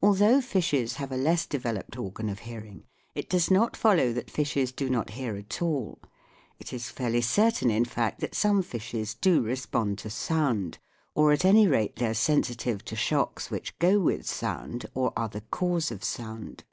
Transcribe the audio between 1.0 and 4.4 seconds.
a less developed organ of hearing, it does not follow that